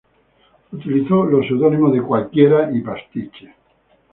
[0.73, 3.53] Utilizó los seudónimos de "Cualquiera" y "Pastiche".